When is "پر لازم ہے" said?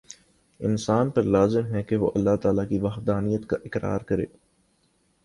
1.09-1.83